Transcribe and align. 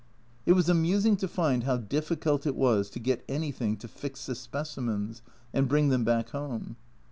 It 0.47 0.53
was 0.53 0.67
amusing 0.67 1.15
to 1.17 1.27
find 1.27 1.63
how 1.65 1.77
difficult 1.77 2.47
it 2.47 2.55
was 2.55 2.89
to 2.89 2.97
get 2.99 3.23
anything 3.29 3.77
to 3.77 3.87
fix 3.87 4.25
the 4.25 4.33
specimens 4.33 5.21
and 5.53 5.67
bring 5.69 5.89
them 5.89 6.03
back 6.03 6.29
home. 6.31 6.75